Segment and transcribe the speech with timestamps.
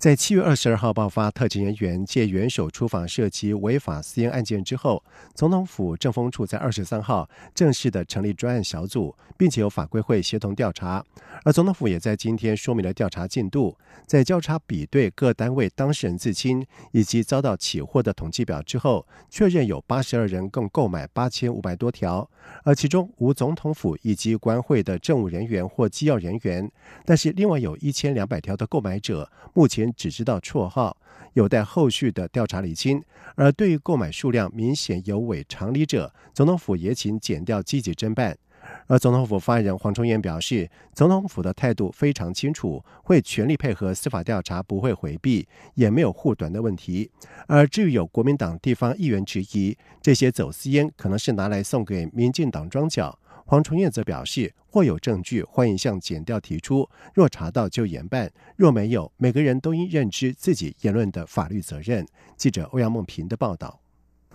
[0.00, 5.04] 在七月二十二号爆发特勤人员借元首出访涉及违法私烟案件之后，
[5.34, 11.04] 总统府政风处在二十三号正式的成立专案小组，并且由法规会协同调查。
[11.44, 13.76] 而总统府也在今天说明了调查进度，
[14.06, 22.26] 在交叉比对各单位当事人自清以及遭到起获的统计表之后，确认有八十二人共购买八千五百多条，
[22.64, 26.72] 而其中无总统府以及官会的政务人员或机要人员，
[27.04, 29.89] 但是另外有一千两百条的购买者，目前。
[29.96, 30.96] 只知道绰号，
[31.34, 33.02] 有待后续的调查理清。
[33.34, 38.36] 而对于购买数量明显有违常理者，总统府也请减掉积极侦办。
[38.86, 47.10] 而总统府发言人黄崇彦表示，总统府的态度非常清楚，会全力配合司法调查，不会回避，也没有护短的问题。
[47.46, 53.18] 而至于有国民党地方议员质疑，这些走私烟可能是拿来送给民进党庄脚。
[53.50, 62.06] 黄崇彦则表示，或有证据，欢迎向检调提出；若查到就严办；若没有，每个人都应认知自己言论的法律责任。
[62.36, 63.80] 记者欧阳梦平的报道。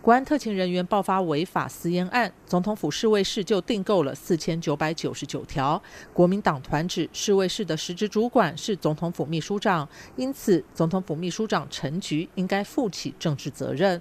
[0.02, 5.82] 国安特勤人员爆发违法私烟案，总统府侍卫室就订购了四千九百九十九条。
[6.14, 14.00] 国民党团指侍卫室的实职主管是总统府秘书长，因此总统府秘书长陈菊应该负起政治责任。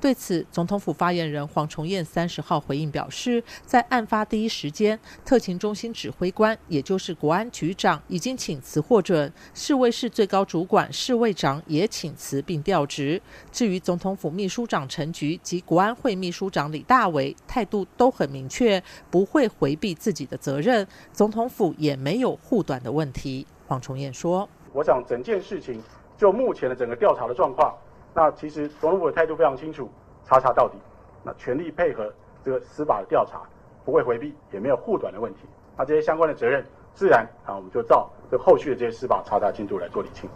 [0.00, 13.20] 对此，总统府发言人黄崇彦三十号回应表示，在案发第一时间，特勤中心指挥官，也就是国安局长，已经请辞获准，侍卫室最高主管侍卫长也请辞并调职。
[13.50, 20.86] 至于总统府秘书长陈菊，及国安会秘书长李大为态度都很明确，不会回避自己的责任。
[21.12, 23.46] 总统府也没有护短的问题。
[23.66, 25.82] 黄崇彦说：“我想整件事情
[26.18, 27.74] 就目前的整个调查的状况，
[28.14, 29.90] 那其实总统府的态度非常清楚，
[30.24, 30.78] 查查到底，
[31.24, 32.12] 那全力配合
[32.44, 33.42] 这个司法的调查，
[33.84, 35.40] 不会回避，也没有护短的问题。
[35.76, 36.64] 那这些相关的责任，
[36.94, 40.30] 自然啊，我们就照这后续的这些司法查查进度来做理清。”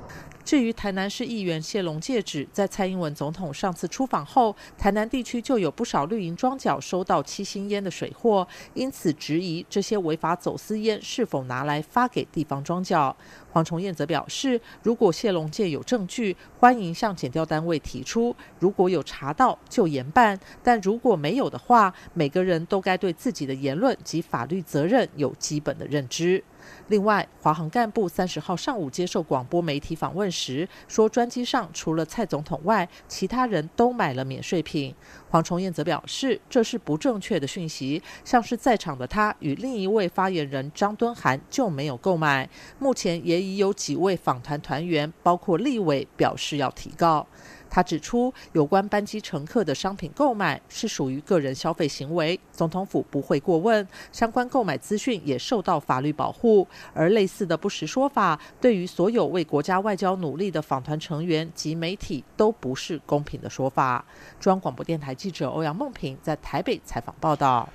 [0.45, 13.15] 至于台南市议员谢龙戒指，在蔡英文总统上次出访后，台南地区就有不少绿营庄脚收到七星烟的水货，因此质疑这些违法走私烟是否拿来发给地方庄脚。
[13.53, 26.43] 黄崇彦则表示，如果谢龙界有证据，欢迎向检调单位提出；如果有查到，就严办；但如果没有的话，每个人都该对自己的言论及法律责任有基本的认知。
[26.89, 34.95] 另外，华航干部三十号上午接受广播媒体访问时说，专机上除了蔡总统外，其他人都买了免税品。
[35.31, 42.49] 黄崇彦则表示，这是不正确的讯息，像是在场的他与另一位发言人张敦涵就没有购买。
[42.79, 47.27] 目前也已有几位访团团员，包括立委，表示要提高。
[47.71, 56.67] 他指出，有关班机乘客的商品购买是属于个人消费行为，总统府不会过问，相关购买资讯也受到法律保护。
[56.95, 64.03] 而类似的不实说法，对于所有为国家外交努力的访团成员及媒体，都不是公平的说法。
[64.41, 67.69] 中央广播电台记者欧阳梦平在台北采访报道。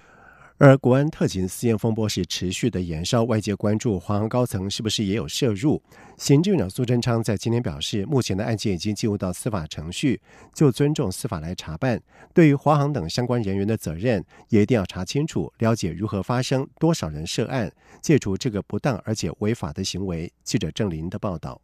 [0.65, 5.81] 而国安特勤私烟风波是持续的延烧，外界关注华航高层是不是也有涉入。
[6.15, 10.21] 行政院长苏贞昌在今天表示，目前的案件已经进入到司法程序，
[10.53, 12.01] 就尊重司法来查办。
[12.33, 17.69] 对于华航等相关人员的责任，也一定要查清楚，了解如何发生，多少人涉案，
[18.01, 20.31] 戒除这个不当而且违法的行为。
[20.45, 21.59] 记者郑林的报道。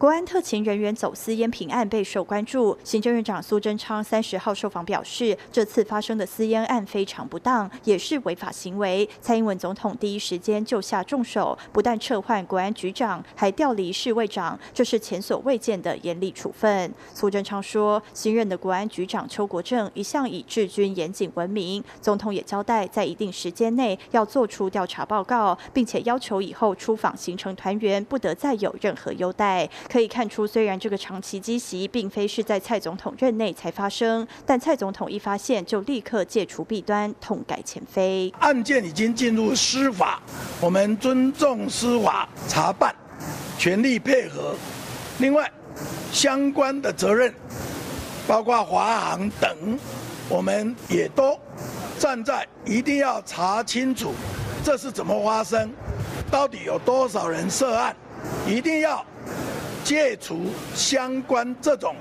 [0.00, 2.74] 国安特勤人员走私烟品案备受关注。
[2.82, 9.06] 行政院长苏贞昌三十号受访表示，这次发生的私烟案非常不当，也是违法行为。
[9.20, 16.90] 蔡英文总统第一时间就下重手，不但撤换国安局长，还调离侍卫长，这是前所未见的严厉处分。
[17.12, 29.68] 苏贞昌说，新任的国安局长邱国正一向以治军严谨闻名，总统也交代在一定时间内要做出调查报告，并且要求以后出访行程团员不得再有任何优待。
[29.90, 38.32] 可以看出，虽然这个长期积习并非是在蔡总统任内才发生，但蔡总统一发现就立刻戒除弊端，痛改前非。
[38.38, 40.22] 案件已经进入司法，
[40.60, 42.94] 我们尊重司法查办，
[43.58, 44.54] 全力配合。
[45.18, 45.50] 另外，
[46.12, 47.34] 相关的责任，
[48.28, 49.76] 包括华航等，
[50.28, 51.36] 我们也都
[51.98, 54.14] 站在一定要查清楚，
[54.62, 55.68] 这是怎么发生，
[56.30, 57.96] 到底有多少人涉案，
[58.46, 59.04] 一定要。
[59.90, 60.42] 戒除
[60.72, 61.96] 相关这种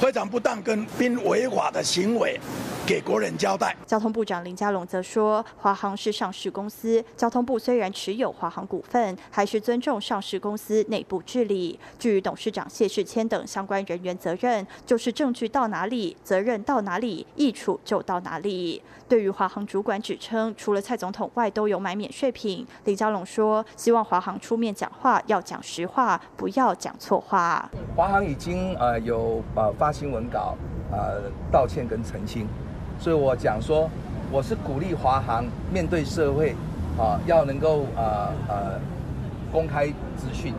[0.00, 2.36] 非常不当跟并违法的行为，
[2.84, 3.76] 给国人交代。
[3.86, 11.78] 交通部长林佳龙则说，华航是上市公司，交通部虽然持有华航股份，还是尊重上市公司内部治理。
[11.96, 18.82] 至于董事长谢世谦等相关人员责任，就是证据到哪里，责任到哪里，益处就到哪里。
[19.12, 27.70] 对于华航主管指称，除了蔡总统外都有买免税品，林佳龙说，希望华航出面讲话要讲实话，不要讲错话。
[27.94, 30.56] 华航已经呃有呃发新闻稿，
[30.90, 32.48] 呃道歉跟澄清。
[32.98, 33.86] 所以我讲说，
[34.30, 36.56] 我是鼓励华航面对社会，
[36.98, 38.80] 啊，要能够呃呃
[39.52, 40.54] 公开资讯，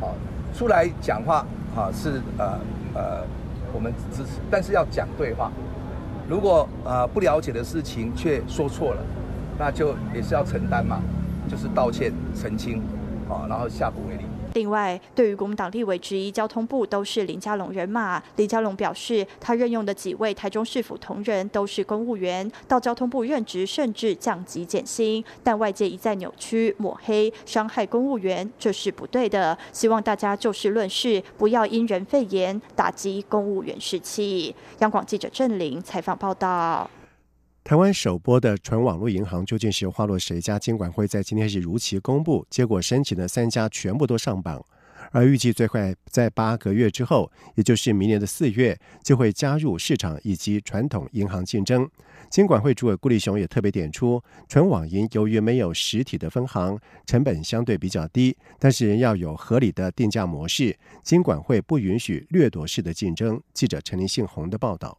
[0.00, 0.14] 好
[0.56, 1.44] 出来讲话，
[1.76, 2.58] 啊是呃
[2.94, 3.26] 呃
[3.74, 5.52] 我们支持，但是要讲对话。
[6.28, 9.00] 如果呃不了解的事情却说错了，
[9.58, 11.00] 那就也是要承担嘛，
[11.48, 12.82] 就是道歉澄清，
[13.28, 14.24] 啊，然后下不为例。
[14.54, 29.58] 另外，对于国民党立委质疑交通部都是林佳龙人马，林佳龙表示，他任用的几位台中市府同仁都是公务员，到交通部任职甚至降级减薪，但外界一再扭曲抹黑，伤害公务员，这是不对的。
[29.72, 34.54] 希望大家就事论事，不要因人废言，打击公务员士气。
[34.78, 36.88] 央广记者郑玲采访报道。
[37.64, 40.58] 台湾首播的纯网络银行究竟是花落谁家？
[40.58, 44.62] 监管会在今天是如期公布，结果申请的三家全部都上榜，
[45.10, 51.88] 而预计最快在八个月之后，也就是明年的四月，就会加入市场以及传统银行竞争。
[52.28, 60.76] 监管会主委顾立雄也特别点出，纯网银由于没有实体的分行，成本相对比较低，但是仍要有合理的定价模式。
[61.02, 63.40] 监管会不允许掠夺式的竞争。
[63.54, 64.98] 记者陈林信宏的报道。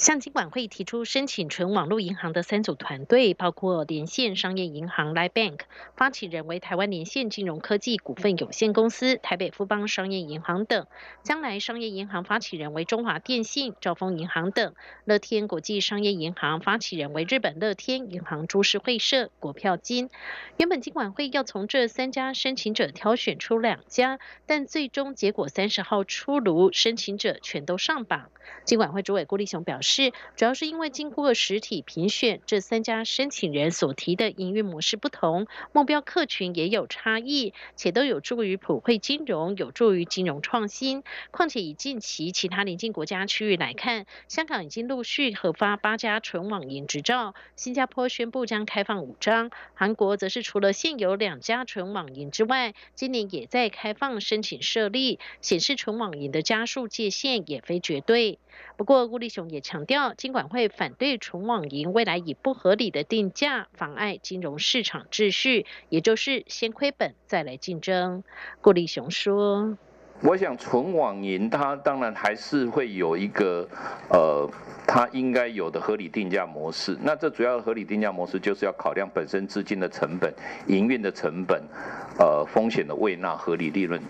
[0.00, 5.58] 向金管会提出申请纯网络银行的三组团队，包括连线商业银行 Line Bank，
[5.94, 10.86] 发起人为台湾连线金融科技股份有限公司、台北富邦商业银行等；
[11.22, 14.72] 将来商业银行发起人为中华电信、兆丰银行等；
[15.04, 20.08] 乐天国际商业银行发起人为日本乐天银行株式会社、国票金。
[20.56, 28.30] 原本金管会要从这三家申请者挑选出两家，但最终结果三十号出炉，申请者全都上榜。
[28.64, 29.89] 金管会主委郭立雄表示。
[29.90, 41.02] 是，主要是因为经过实体评选，这三家申请人所提的营运模式不同，目标客群也有差异，且都有助于普惠金融，有助于金融创新。
[41.32, 58.38] 况且以近期其他邻近国家区域来看，香港已经陆续核发八家纯网银执照，新加坡宣布将开放五张，韩国则是除了现有两家纯网银之外，今年也在开放申请设立，显示纯网银的加速界限也非绝对。
[58.76, 68.24] 不过，顾立雄也强调，金管会反对纯网银未来以不合理的定价妨碍金融市场秩序，也就是先亏本再来竞争。
[68.60, 69.76] 顾立雄说
[70.22, 73.68] ：“我想纯网银它当然还是会有一个
[74.10, 74.50] 呃，
[74.86, 76.96] 它应该有的合理定价模式。
[77.02, 80.32] 那这主要的合理定价模式就是要考量本身资金的成本、
[80.66, 81.62] 营运的成本、
[82.18, 84.00] 呃风险的未纳、合理利润。”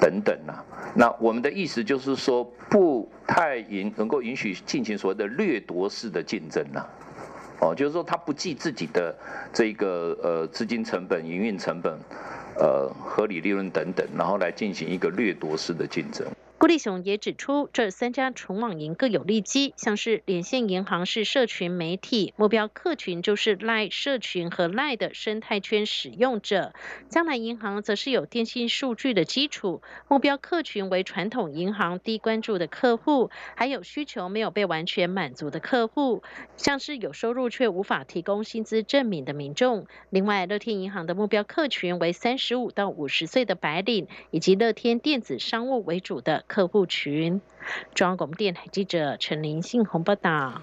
[0.00, 0.64] 等等啊，
[0.94, 6.88] 那我们的意思就是说，不太允能够允许进行所谓的掠夺式的竞争啊，
[7.60, 9.14] 哦，就是说他不计自己的
[9.52, 11.92] 这个呃资金成本、营运成本、
[12.56, 16.26] 呃合理利润等等，然后来进行一个掠夺式的竞争。
[16.60, 26.74] 郭立雄也指出，这三家纯网银各有利基，像是连线银行是社群媒体，目标客群就是赖社群和赖的生态圈使用者；
[27.08, 36.22] 将来银行则是有电信数据的基础，目标客群为传统银行低关注的客户，还有需求没有被完全满足的客户，
[36.58, 39.86] 像是有收入却无法提供薪资证明的民众。
[40.10, 46.44] 另外，乐天银行的目标客群为三十五到五十岁的白领，以及乐天电子商务为主的。
[46.50, 47.40] 客户群，
[47.94, 50.60] 中央广播电台记者陈林信宏报道。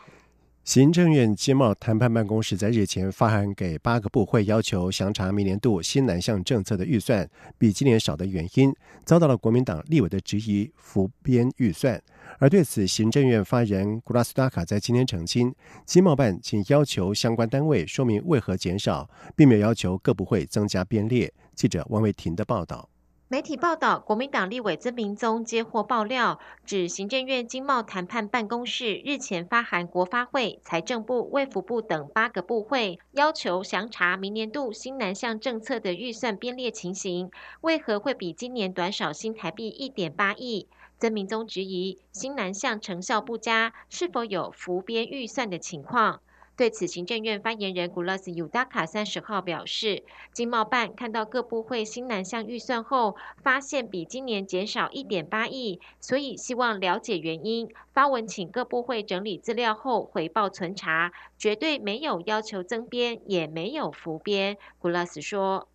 [0.65, 7.25] 行政院经贸谈判办公室在日前发函给八个部会，要求详查明年度新南向政策的预算
[7.57, 8.69] 比今年少的原因，
[9.05, 12.03] 遭到了国民党立委的质疑，浮编预算。
[12.37, 21.33] 而对此，行政院发言人古拉斯达卡在今天澄清，经贸办仅要求相关单位说明为何减少，并没有要求各部会增加编列。
[21.55, 22.89] 记者王维婷的报道。
[23.29, 37.29] 媒体报道，国民党立委曾明宗接获爆料，指行政院经贸谈判办公室日前发函国发会、财政部、卫福部等八个部会，要求详查明年度新南向政策的预算编列情形，
[37.59, 40.69] 为何会比今年短少新台币一点八亿？
[40.97, 46.21] 曾明宗质疑新南向成效不佳，是否有浮编预算的情况？
[46.57, 57.69] 对此，行政院发言人古拉斯尤达卡三十号表示，经贸办看到各部会新南向预算后，发现比今年减少一点八亿，所以希望了解原因。
[57.93, 64.57] 发文请各部会整理资料后回报存查，绝对没有要求增编，也没有浮编。
[64.79, 65.67] 古拉斯说：“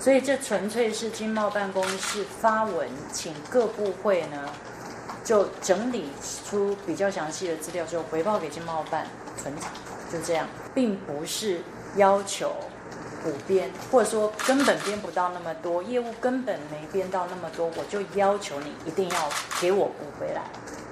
[0.00, 4.52] 所以这纯粹是经贸办公室发文请各部会呢，
[5.24, 6.06] 就整理
[6.44, 9.70] 出比较详细的资料之后回报给经贸办存查。”
[10.12, 11.60] 就这样，并不是
[11.96, 12.54] 要求
[13.22, 19.28] 补编，或者说根本编不到那么多，业务根本没编到那么多，我就要求你一定要
[19.60, 20.42] 给我补回来，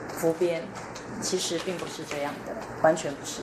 [0.08, 0.62] 浮编。
[1.20, 3.42] 其实并不是这样的，完全不是。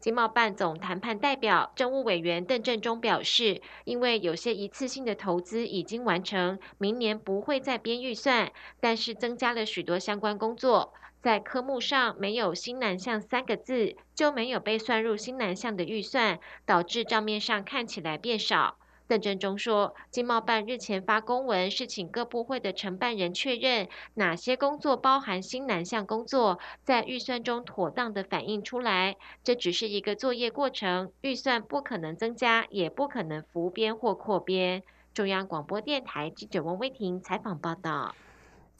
[0.00, 10.94] 经贸办总谈判代表政务委员邓振中表示，因为有些一次性的投资已经完成，明年不会再编预算，但是增加了许多相关工作。
[11.22, 18.76] 在科目上没有新南向三个字，就没有被算入新南向的预算，导致账面上看起来变少。
[19.06, 29.16] 邓振中说，经贸办日前发公文，是请各部会的承办人确认哪些工作包含新南向工作，在预算中妥当的反映出来。
[29.42, 34.84] 这只是一个作业过程，预算不可能增加，也不可能浮编或扩编。
[35.12, 38.14] 中央广播电台记者王威婷采访报道。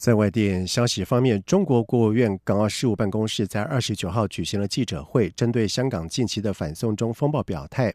[0.01, 7.93] 在外电消息方面，中国国务院港澳事务办公室在二十九号举行了记者会，针对香港近期的反送中风暴表态。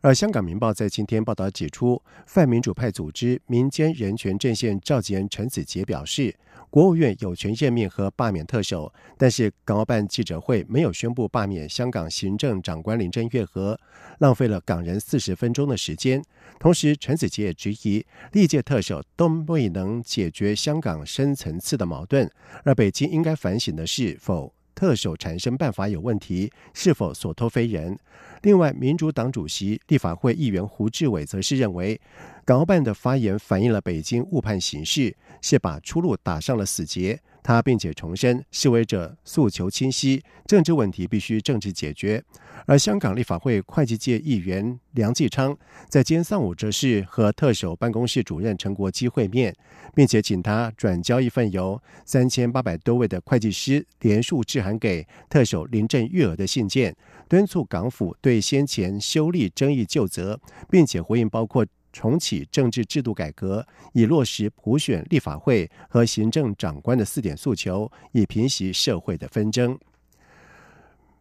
[0.00, 6.34] 而香港《明报》在今天报道指出，泛民主派组织民间人权阵线召集人陈子杰表示，
[6.70, 13.78] 国务院有权任命和罢免特首，但是港澳办记者会没有宣布罢免香港行政长官林郑月娥，
[14.18, 16.20] 浪费了港人四十分钟的时间。
[16.58, 22.30] 同时，陈子杰也质疑历届特首都未能解决香港深层次的矛盾，
[22.64, 27.98] 而北京应该反省的是否特首产生办法有问题，是否所托非人。
[28.42, 32.00] 另外，民主党主席、立法会议员胡志伟则是认为，
[32.44, 37.20] 港澳办的发言反映了北京误判形势，是把出路打上了死结。
[37.44, 42.24] 他并且重申，示威者诉求清晰，政治问题必须政治解决。
[42.66, 45.54] 而香港立法会会计界议员梁继昌
[45.90, 49.54] 在今天上午则是和特首办公室主任陈国基会面，
[49.94, 56.96] 并且请他转交一份由三千八百多位的会计师联署致函给特首林郑月娥的信件，
[57.28, 61.66] 敦促港府对先前修例争议就责，并且回应包括。
[61.94, 69.78] 重启政治制度改革，以落实普选立法会和行政长官的四点诉求，以平息社会的纷争。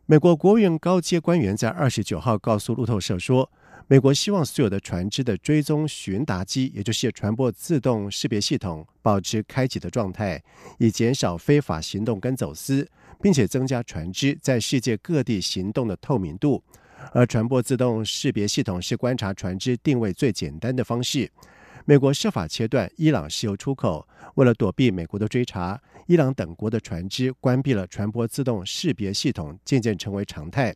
[0.07, 3.49] 美国国务院高阶官员在二十九号告诉路透社说，
[3.87, 10.41] 美国希望所有的船只的追踪巡达机，也就是船舶自动识别系统，保持开启的状态，
[10.79, 12.89] 以减少非法行动跟走私，
[13.21, 16.63] 并且增加船只在世界各地行动的透明度。
[17.12, 21.29] 而船舶自动识别系统是观察船只定位最简单的方式。
[21.86, 30.74] 美国设法切断伊朗石油出口，为了躲避美国的追查，伊朗等国的船只关闭了船舶自动识别系统，渐渐成为常态。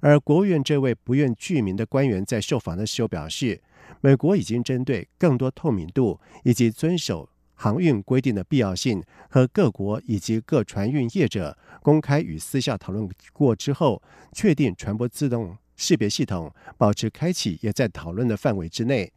[0.00, 3.60] 而国务院这位不愿具名的官员在受访的时候表示，
[4.00, 15.56] 美国已经针对更多透明度以及遵守航运规定的必要性，和各国以及各船运业者公开与私下讨论过之后，确定船舶自动。
[15.78, 19.10] 识别系统保持开启也在讨论的范围之内。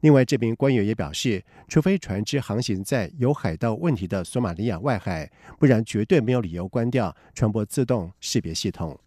[0.00, 8.98] 另外，这名官员也表示，除非船只航行在有海盗问题的索马利亚外海，不然绝对没有理由关掉船舶自动识别系统。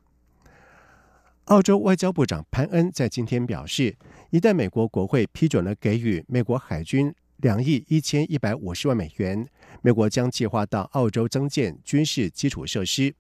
[1.45, 3.95] 澳洲外交部长潘恩在今天表示，
[4.29, 9.47] 一旦美国国会批准了给予美国海军两亿一千一百五十万美元，
[9.81, 13.13] 美国将计划到澳洲增建军事基础设施。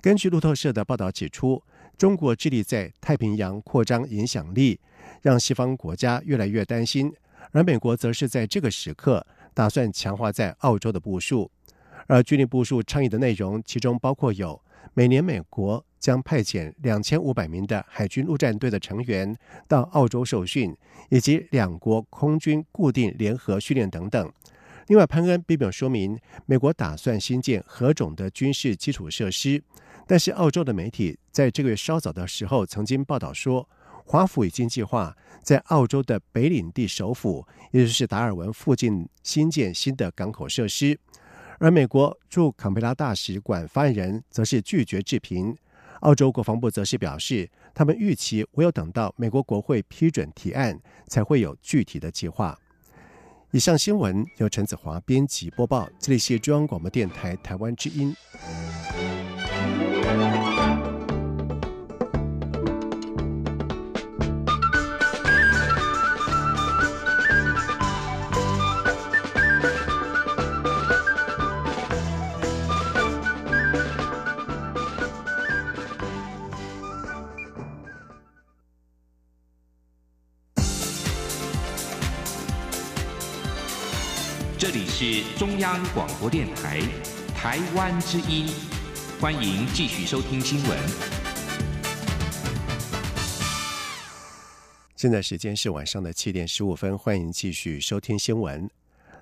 [0.00, 1.62] 根据路透社的报道指出。
[1.96, 4.78] 中国致力在太平洋扩张影响力，
[5.22, 7.12] 让西方国家越来越担心，
[7.52, 11.50] 而美国则是在这个时刻打算强化在澳洲的部署。
[12.06, 14.60] 而军力部署倡议的内容，其中包括有
[14.92, 19.34] 每年美国将派遣两千五百名的海军陆战队的成员
[19.66, 20.76] 到澳洲受训，
[21.08, 24.32] 以及两国空军固定联合训练等等。
[24.88, 29.62] 另外，潘恩并没有说明美国打算新建何种的军事基础设施。
[30.06, 33.68] 但是，澳洲的媒体在这个月稍早的时候曾经报道说，
[34.04, 40.98] 华府已经计划在澳洲的北领地首府，也就是达尔文附近新建新的港口设施。
[41.58, 45.56] 而美国驻坎培拉大使馆发言人则是拒绝置评。
[46.00, 52.58] 澳洲国防部则是表示，他们预期唯有等到美国国会批准提案，才会有具体的计划。
[53.52, 58.14] 以上新闻由陈子华编辑播报，这里是中央广播电台台湾之音。
[84.64, 86.80] 这里是中央广播电台
[87.36, 88.73] 台湾之音。
[89.20, 90.78] 欢迎继续收听新闻。
[94.96, 98.68] 现在时间是晚上的七点十五分，欢迎继续收听新闻。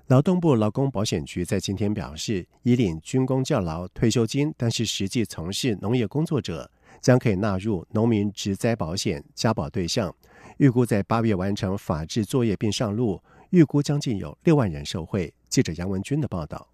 [0.07, 6.69] 劳动部劳工保险局在今天表示，已领军工教劳退休金，但是实际从事农业工作者
[6.99, 10.13] 将可以纳入农民职灾保险加保对象。
[10.57, 13.21] 预估在八月完成法制作业并上路，
[13.51, 15.33] 预估将近有六万人受惠。
[15.49, 16.72] 记者杨文军的报道。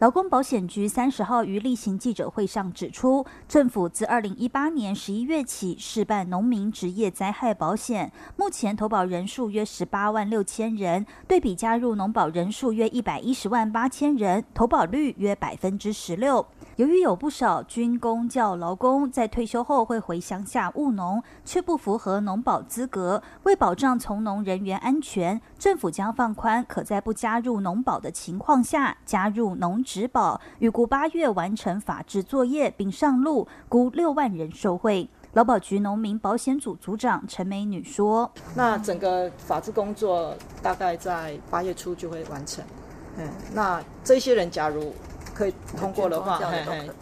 [0.00, 16.46] 劳工保险局三十号于例行记者会上指出，政府自二零一八年十一月起试办农民职业灾害保险，目前投保人数约十八万六千人，对比加入农保人数约一百一十万八千人，投保率约百分之十六。
[16.78, 30.40] 由于有不少军工教劳工在退休后会回乡下务农，却不符合农保资格，为保障从农人员安全，政府将放宽可在不加入农保的情况下加入农职保。
[30.60, 35.10] 预估八月完成法制作业并上路，估六万人受惠。
[35.32, 40.32] 劳保局农民保险组组长陈美女说：“那整个法制工作
[40.62, 42.64] 大概在八月初就会完成。
[43.16, 44.94] 嗯，那这些人假如……”
[45.38, 46.40] 可以通过的话，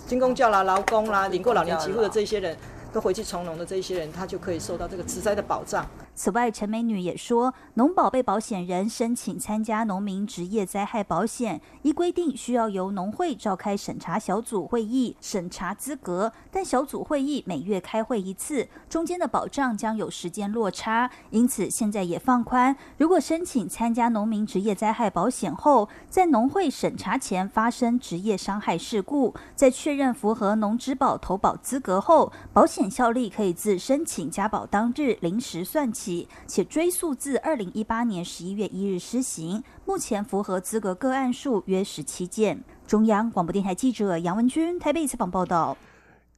[0.07, 2.55] 军工教啦、劳工啦、领过老年给付的这些人
[2.93, 5.87] 都回去从农的这些人，他就可以受到这个职灾的保障。
[6.17, 36.06] 此外，陈美女也说，农保被保险人申请参加农民职业灾害保险，依规定需要由农会召开审查小组会议审查资格，但小组会议每月开会一次，中间的保障将有时间落差，因此现在也放宽，如果申请参加农民职业灾害保险后，在农会审查前发生职业伤害事故，在确认符合农职保投保资格后，保险效力可以自申请加保当日临时算起。
[36.47, 42.63] 且追溯自二零一八年十一月一日施行，目前符合资格个案数约十七件。
[42.87, 45.77] 中央广播电台记者杨文君台北采访报道。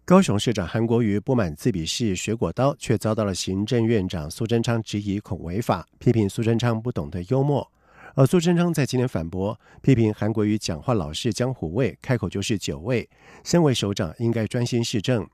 [0.05, 7.71] 高雄市长韩国瑜不满自比式水果刀，却遭到了行政院长苏贞昌质疑恐违法，批评苏贞昌不懂得幽默。
[8.14, 13.07] 而苏贞昌在今天反驳，批评韩国瑜讲话老是江湖味，开口就是酒味。
[13.45, 15.29] 身为首长，应该专心市政。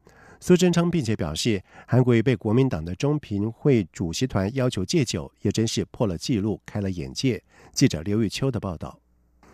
[0.46, 7.42] 苏贞昌并且表示，韩国瑜被国民党的中评会主席团要求戒酒，也真是破了纪录，开了眼界。
[7.72, 9.00] 记者刘玉秋的报道。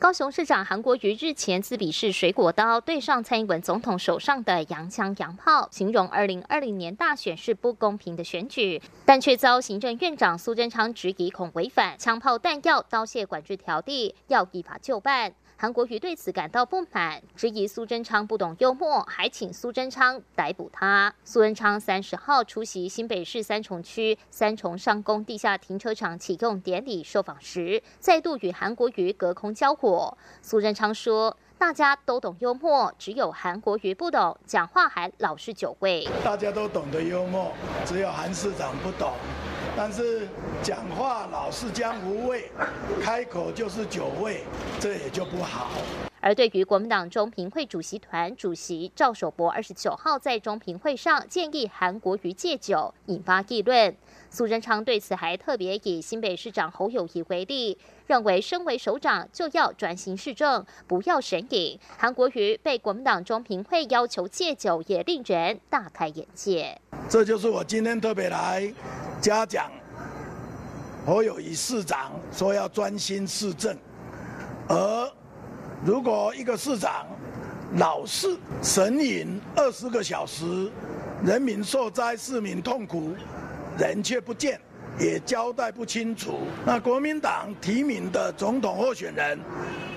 [0.01, 15.35] 高雄市长韩国瑜日前自比是水果刀对上蔡英文总统手上的洋枪洋炮，形容二零二零年大选是不公平的选举，但却遭行政院长苏贞昌质疑恐违反枪炮弹药刀械管制条例，要依法就办。
[15.61, 21.15] 韩国瑜对此感到不满，质疑苏贞昌不懂幽默，还请苏贞昌逮捕他。
[21.23, 30.17] 苏贞昌三十号出席新北市三重区三重上宫地下停车场启用典礼受访时，再度与韩国瑜隔空交火。
[30.41, 36.09] 苏贞昌说：“大家都懂幽默，只有韩国瑜不懂，讲话还老是酒味。
[36.25, 37.53] 大家都懂得幽默，
[37.85, 39.13] 只有韩市长不懂。”
[39.77, 40.29] 但是
[40.63, 42.51] 讲话老是江湖味，
[43.03, 44.43] 开口就是酒味，
[44.79, 45.71] 这也就不好。
[46.23, 53.97] 而对于国民党中评会主席团主席赵守博二十九号在中评会上建议韩国瑜戒酒，引发议论。
[54.29, 61.81] 苏贞昌对此还特别以新北市长侯友谊为例，认为身为首长就要转型市政，不要神隐。
[61.97, 66.79] 韩国瑜被国民党中评会要求戒酒，也令人大开眼界。
[67.09, 68.73] 这就是我今天特别来。
[69.21, 69.71] 嘉奖
[71.05, 73.77] 侯友谊市长说要专心市政，
[74.67, 75.13] 而
[75.85, 77.07] 如果一个市长
[77.77, 80.71] 老是神隐二十个小时，
[81.23, 83.15] 人民受灾，市民痛苦，
[83.79, 84.61] 人却不见，
[84.99, 86.39] 也交代不清楚。
[86.65, 89.39] 那国民党提名的总统候选人，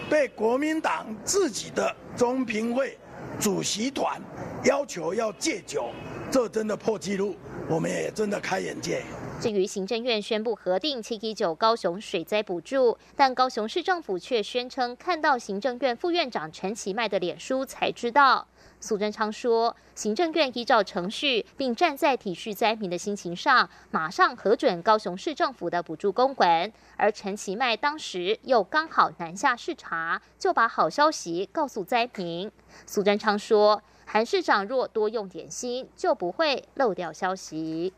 [0.10, 2.98] 被国民党自己的中评会
[3.40, 4.22] 主席团
[4.64, 5.92] 要求要戒酒，
[6.32, 7.36] 这真的破纪录。
[7.70, 9.02] 我们也真的开眼界。
[9.40, 18.48] 至于行政院宣布核定七一九高雄水灾补助，但高雄市政府却宣称看到行政院副院长陈其迈的脸书才知道。
[18.80, 26.74] 苏贞昌说，行政院依照程序，并站在体恤灾民的心情上，马上核准高雄市政府的补助公文。
[26.98, 32.52] 而陈其迈当时又刚好南下视察，就把好消息告诉灾民。
[32.86, 33.82] 苏贞昌说。
[34.06, 37.94] 韩市长若多用点心，就不会漏掉消息。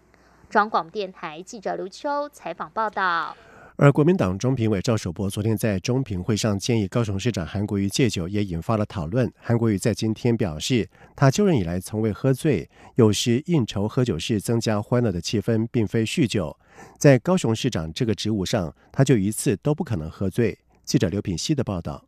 [0.49, 3.35] 中广电台记者刘秋采访报道。
[3.77, 9.29] 而国民党中评委赵守波昨天在中评会上建议高雄市长韩国瑜戒酒，也引发了讨论。
[9.37, 16.55] 韩国瑜在今天表示，他就任以来从未喝醉，有时应酬喝酒是增加欢乐的气氛，并非酗酒。
[16.97, 20.57] 在高雄市长这个职务上，他就一次都不可能喝醉。
[20.85, 22.05] 记者刘品希的报道。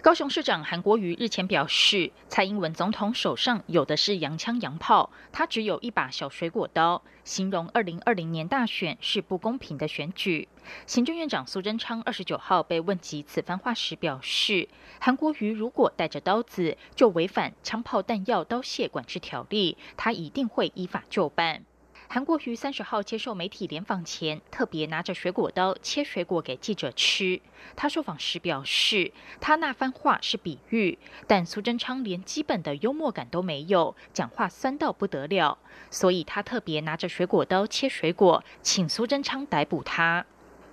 [0.00, 10.46] 高雄市长韩国瑜日前表示，蔡英文总统手上有的是洋枪洋炮，他只有一把小水果刀，形容二零二零年大选是不公平的选举。
[10.86, 14.68] 行政院长苏贞昌二十九号被问及此番话时表示，
[15.00, 21.64] 韩国瑜如果带着刀子，就违反枪炮弹药刀械管制条例，他一定会依法就办。
[22.10, 27.38] 韩国瑜三十号接受媒体联访前，特别拿着水果刀切水果给记者吃。
[27.76, 35.58] 他受访时表示，他那番话是比喻，但苏贞昌连基本的幽默感都没有，讲话酸到不得了，
[35.90, 40.24] 所以他特别拿着水果刀切水果，请苏贞昌逮捕他。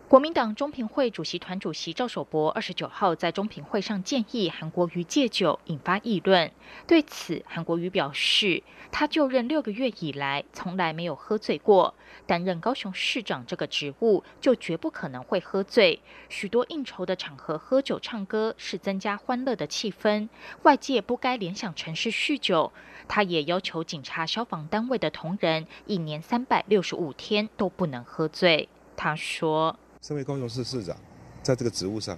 [0.07, 6.51] 国民党中评会主席团主席赵守博二十九号在中评会上建议韩国瑜戒酒，引发议论。
[6.85, 11.95] 对此，韩国瑜表示，他就任六个月以来从来没有喝醉过，
[12.27, 15.99] 担任高雄市长这个职务就绝不可能会喝醉。
[16.29, 20.29] 许多应酬的场合喝酒唱歌是增加欢乐的气氛，
[20.61, 22.71] 外界不该联想成是酗酒。
[23.07, 28.69] 他也要求警察、消防单位的同仁，一年三百六十五天都不能喝醉。
[28.95, 29.79] 他说。
[30.05, 30.95] 身为高雄市市长，
[31.41, 32.15] 在这个职务上，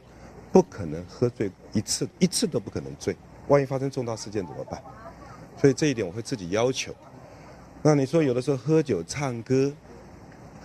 [0.52, 3.16] 不可能喝醉一次，一次都不可能醉。
[3.48, 4.84] 万一发生重大事件怎么办？
[5.58, 6.94] 所以这一点我会自己要求。
[7.82, 9.72] 那你说有的时候喝酒唱歌，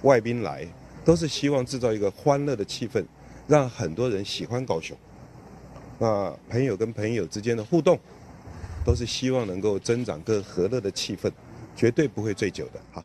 [0.02, 0.66] 外宾来
[1.04, 3.04] 都是希望制造一个欢乐的气氛，
[3.46, 4.96] 让很多人喜欢高雄。
[6.00, 7.96] 那朋友跟朋友之间的互动，
[8.84, 11.30] 都是希望能够增长更和乐的气氛，
[11.76, 12.80] 绝对不会醉酒的。
[12.90, 13.04] 好。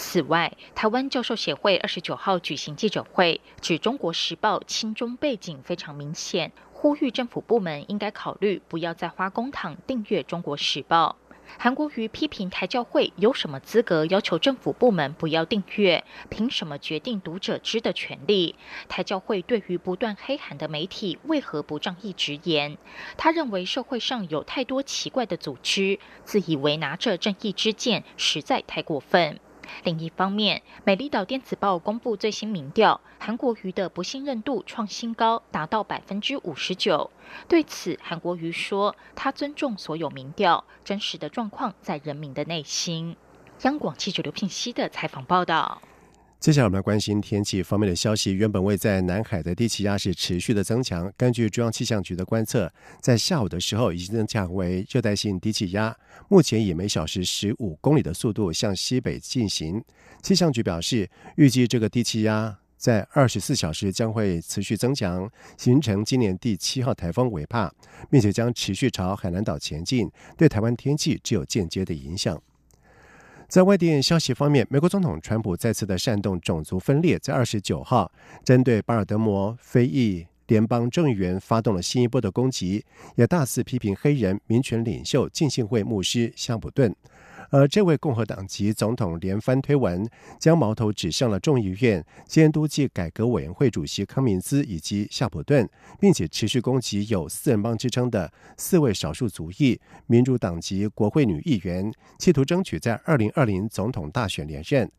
[0.00, 11.16] 此外，台湾教授协会二十九号举行记者会，指《中国时报》亲中背景非常明显，呼吁政府部门应该考虑不要再花公帑订阅《中国时报》。
[11.58, 16.04] 韩国瑜批评台教会有什么资格要求政府部门不要订阅？
[16.30, 18.54] 凭什么决定读者知的权利？
[18.88, 22.78] 台教会对于不断黑韩的媒体为何不仗义直言？
[23.16, 29.40] 他认为社会上有太多奇怪的组织，自以为拿着正义之剑，实在太过分。
[29.84, 37.10] 另一方面，美丽岛电子报公布最新民调，韩国瑜的不信任度创新高，达到百分之五十九。
[37.48, 43.16] 对此，韩国瑜说，他尊重所有民调，真实的状况在人民的内心。
[43.62, 45.82] 央广记者刘聘熙的采访报道。
[46.40, 48.32] 接下来我们来关心天气方面的消息。
[48.32, 51.12] 原本位在南海的低气压是持续的增强。
[51.16, 55.94] 根据中央气象局的观测，在下午的时候已经增强为热带性低气压，
[56.28, 59.82] 目前以每小时十五公里的速度向西北进行。
[60.22, 67.68] 气象局表示，预计这个低气压在二十四小时将会持续增强，形成今年第七号台风尾帕，
[68.08, 72.40] 并且将持续朝海南岛前进，对台湾天气只有间接的影响。
[73.48, 78.12] 在外电消息方面，美国总统川普再次的煽动种族分裂，在二十九号
[78.44, 82.84] 针对巴尔德摩非裔联邦众议员发动了新一波的攻击，
[83.16, 86.94] 也大肆批评黑人民权领袖浸信会牧师夏普顿。
[87.50, 90.06] 而这位共和党籍总统连番推文，
[90.38, 104.90] 将矛头指向了众议院监督暨改革委员会主席康明斯以及夏普顿，并且持续攻击有“四人帮”之称的四位少数族裔民主党籍国会女议员，企图争取在二零二零总统大选连任。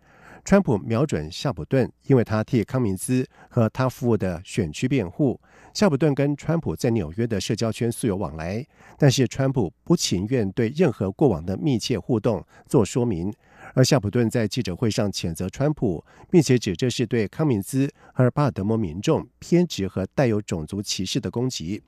[0.45, 5.39] 川普瞄准夏普顿，因为他替康明斯和他服务的选区辩护。
[5.73, 8.65] 夏普顿跟川普在纽约的社交圈素有往来，
[8.97, 13.31] 但是川普不情愿对任何过往的密切互动做说明。
[13.75, 21.83] 而夏普顿在记者会上谴责川普，并且指这是对康明斯和巴尔德摩民众偏执和带有种族歧视的攻击。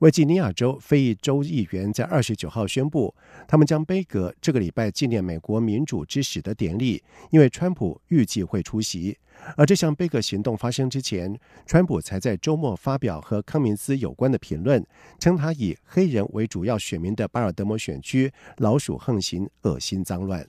[0.00, 3.14] 维吉尼亚州非裔州议员在二十九号宣布，
[3.46, 9.16] 他们将杯葛这个礼拜纪念美国民主之始的典礼，因为川普预计会出席。
[9.56, 14.84] 而这项杯葛行动发生之前，川普才在周末发表和康明斯有关的评论，
[15.18, 20.46] 称他以黑人为主要选民的巴尔德摩选区老鼠横行，恶心脏乱。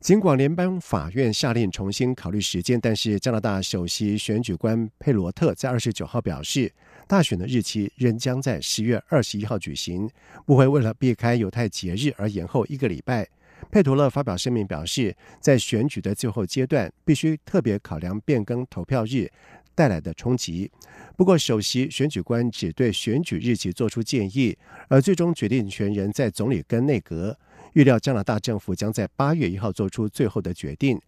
[0.00, 6.70] 尽管联邦法院下令重新考虑时间，但是加拿大首席选举官佩罗特在二十九号表示。
[7.06, 10.08] 大选的日期仍将在十月二十一号举行，
[10.46, 13.28] 不会为了避开犹太节日而延后一个礼拜。
[13.70, 19.30] 佩图勒发表声明表示，在选举的最后阶段，必须特别考量变更投票日
[19.74, 20.70] 带来的冲击。
[21.16, 24.56] 不过，首席选举官只对选举日期做出建议，
[24.88, 27.36] 而最终决定权人在总理跟内阁。
[27.72, 31.00] 预料加拿大政府将在八月一号做出最后的决定。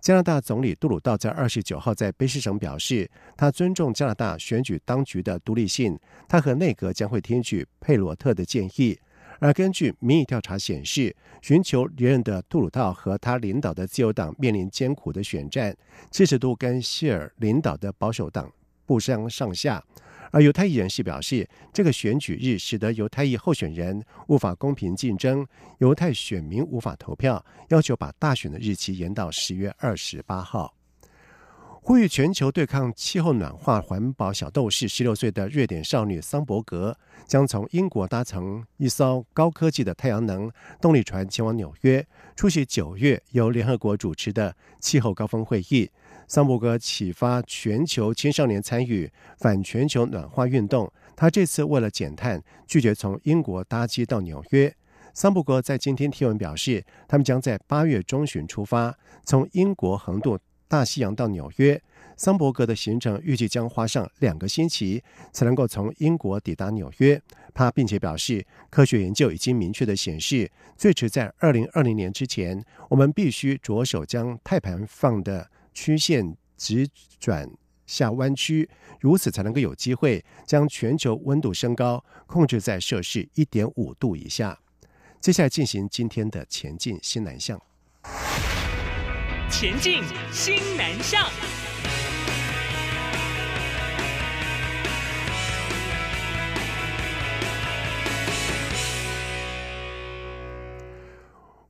[0.00, 5.98] 加拿大总理杜鲁道在二十九号在卑诗省表示，他尊重加拿大选举当局的独立性。
[6.26, 8.98] 他和内阁将会听取佩罗特的建议。
[9.38, 15.76] 而根据民意调查显示，寻求连任的杜鲁道和他领导的自由党面临艰苦的选战，
[16.10, 18.50] 支持度跟希尔领导的保守党
[18.86, 19.82] 不相上下。
[20.30, 25.46] 而犹太裔人士表示，这个选举日使得犹太裔候选人无法公平竞争，
[25.78, 30.74] 犹太选民无法投票，要求把大选的日期延到十月二十八号。
[31.82, 36.94] 呼吁全球对抗气候暖化环保小斗士，十六岁的瑞典少女桑伯格
[37.26, 45.90] 将从英国搭乘一艘高科技的太阳能动力船前往纽约，出席九月由联合国主持的气候高峰会议。
[46.30, 50.88] 桑伯格启发全球青少年参与反全球暖化运动。
[51.16, 54.72] 他这次为了减碳，拒绝从英国搭机到纽约。
[55.12, 60.38] 桑伯格在今天提文表示，他们将在八月中旬出发，从英国横渡。
[60.68, 61.82] 大西洋到纽约，
[62.16, 67.20] 桑伯格的行程预计将花上两个星期才能够从英国抵达纽约。
[67.52, 77.50] 他并且表示，科学研究已经明确的显示，最迟在二零二零年之前，我们必须着手将碳排放的曲线直转
[77.86, 78.68] 下弯曲，
[79.00, 84.58] 如此才能够有机会将全球温度升高控制在摄氏一点五度以下。
[85.20, 87.60] 接下来进行今天的前进新南向。
[89.50, 90.02] 前进
[90.32, 91.69] 新南向。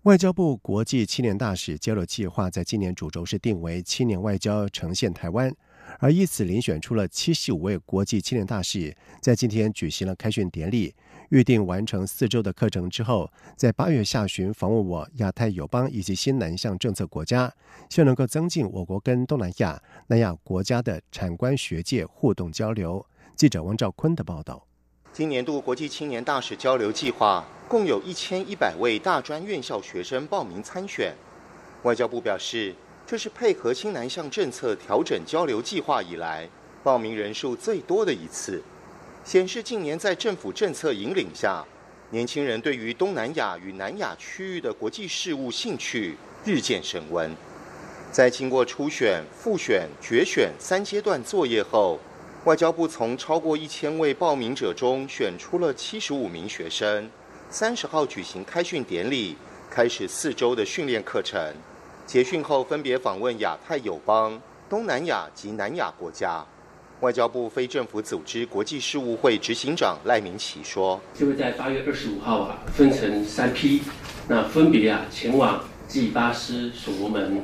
[0.04, 5.54] 外交部国际青年大使交流计划在今年主轴是定为“青年外交呈现台湾”，
[6.00, 10.94] 而以此遴选出了七十五位国际青年大使，在今天举行了开训典礼。
[11.28, 17.52] 预定完成四周的课程之后，在八月下旬访问我亚太友邦以及新南向政策国家，
[17.90, 23.04] 希望能够增进我国跟东南亚、南亚国家的产官学界互动交流。
[23.36, 24.69] 记者王兆坤的报道。
[25.12, 31.12] 今年度国际青年大使交流计划共有一千一百位大专院校学生报名参选。
[31.82, 32.72] 外交部表示，
[33.04, 36.48] 这是配合新南向政策调整交流计划以来
[36.84, 38.62] 报名人数最多的一次。
[39.24, 41.64] 显示近年在政府政策引领下，
[42.10, 47.34] 年轻人对于东南亚与南亚区域的国际事务兴趣日渐升温。
[48.12, 51.98] 在经过初选、复选、决选三阶段作业后，
[52.46, 57.06] 外交部从超过一千位报名者中选出了七十五名学生。
[57.50, 59.36] 三十号举行开训典礼，
[59.68, 61.38] 开始四周的训练课程。
[62.06, 66.42] 结训后分别访问亚太友邦、东南亚及南亚国家。
[67.00, 73.82] 外交部非政府组织国际事务会执行长赖明奇说：“就会在八月二十五号啊，分成三批，
[74.28, 77.42] 那分别啊前往基巴斯、所罗门、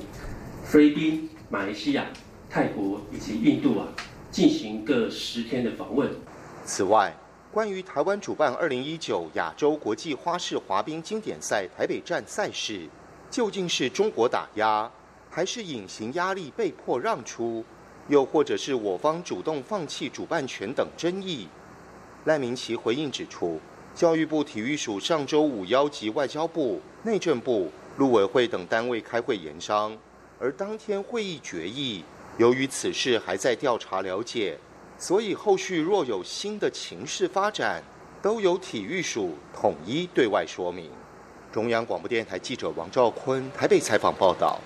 [0.65, 2.07] 菲律宾、马来西亚、
[2.49, 3.89] 泰国以及印度啊，
[4.37, 6.11] 进行各十天的访问。
[6.67, 7.11] 此外，
[7.51, 12.87] 关于台湾主办二零一九亚洲国际花式滑冰经典赛台北站赛事，
[13.31, 14.91] 究竟是中国打压，
[15.31, 17.65] 还是隐形压力被迫让出？”
[18.09, 21.49] 又或者是我方主动放弃主办权等争议，
[22.27, 23.59] 赖明奇回应指出，
[23.95, 29.97] 教育部体育署上周五邀集外交部、内政部、陆委会等单位开会研商，
[30.39, 32.05] 而当天会议决议，
[32.39, 34.59] 由于此事还在调查了解，
[34.99, 37.83] 所以后续若有新的情势发展，
[38.21, 40.91] 都由体育署统一对外说明。
[41.51, 44.61] 中央广播电台记者王兆坤台北采访报道。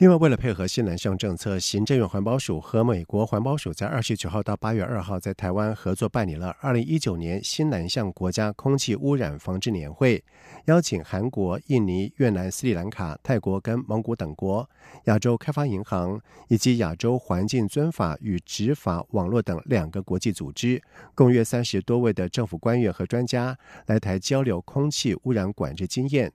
[0.00, 10.24] 另外，为了配合新南向政策，行政院环保署和美国环保署在二十九号到八月二号在台湾合作办理了二零一九年新南向国家空气污染防治年会，
[10.64, 14.66] 邀请韩国、印尼、越南、斯里兰卡、泰国跟蒙古等国、
[15.04, 20.82] 亚洲开发银行以及亚洲环境遵法与执法网络等两个国际组织，
[21.14, 26.32] 共约三十多位的政府官员和专家来台交流空气污染管制经验。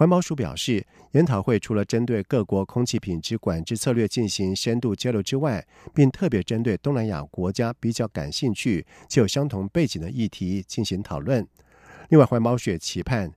[0.00, 11.46] 环保署表示，研讨会除了针对各国空气品质管制策略进行深度交流之外，并特别针对东南亚国家比较感兴趣、具有相同背景的议题进行讨论。
[12.08, 13.30] 另外，环保署期盼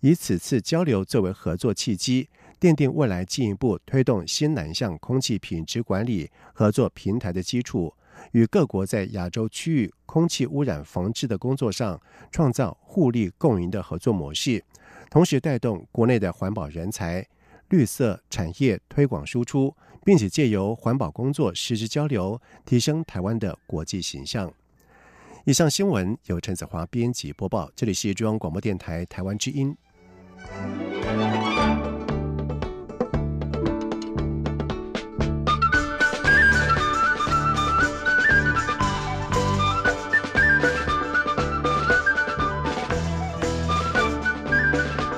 [0.00, 7.92] 以此次交流作为合作契机，奠定未来进一步推动新南向空气品质管理合作平台的基础，
[8.32, 12.00] 与各国在亚洲区域空气污染防治的工作上
[12.30, 14.64] 创造互利共赢的合作模式。
[15.10, 17.26] 同时带动国内的环保人才、
[17.68, 24.52] 绿色产业推广输出，并且借由环保工作实质交流，提升台湾的国际形象。
[25.44, 29.76] 以上新闻由陈子华编辑播报，这里是中央广播电台台湾之音。